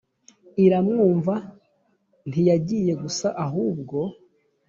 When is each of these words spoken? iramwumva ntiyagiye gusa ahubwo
iramwumva 0.65 1.35
ntiyagiye 2.29 2.93
gusa 3.03 3.27
ahubwo 3.45 3.99